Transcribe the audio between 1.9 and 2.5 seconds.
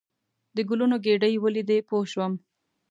شوم.